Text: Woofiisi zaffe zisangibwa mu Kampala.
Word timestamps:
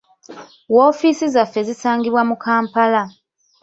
Woofiisi 0.73 1.25
zaffe 1.35 1.59
zisangibwa 1.67 2.21
mu 2.29 2.35
Kampala. 2.43 3.03